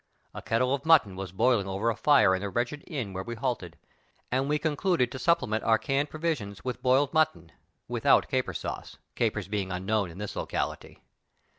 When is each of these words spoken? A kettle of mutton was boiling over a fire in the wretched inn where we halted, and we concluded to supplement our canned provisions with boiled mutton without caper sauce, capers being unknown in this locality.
A 0.33 0.41
kettle 0.41 0.73
of 0.73 0.83
mutton 0.83 1.15
was 1.15 1.31
boiling 1.31 1.67
over 1.67 1.91
a 1.91 1.95
fire 1.95 2.33
in 2.33 2.41
the 2.41 2.49
wretched 2.49 2.83
inn 2.87 3.13
where 3.13 3.21
we 3.23 3.35
halted, 3.35 3.77
and 4.31 4.49
we 4.49 4.57
concluded 4.57 5.11
to 5.11 5.19
supplement 5.19 5.63
our 5.63 5.77
canned 5.77 6.09
provisions 6.09 6.65
with 6.65 6.81
boiled 6.81 7.13
mutton 7.13 7.51
without 7.87 8.27
caper 8.27 8.55
sauce, 8.55 8.97
capers 9.13 9.47
being 9.47 9.71
unknown 9.71 10.09
in 10.09 10.17
this 10.17 10.35
locality. 10.35 11.03